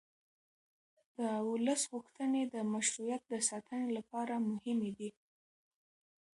[1.17, 1.19] د
[1.49, 5.09] ولس غوښتنې د مشروعیت د ساتنې لپاره مهمې دي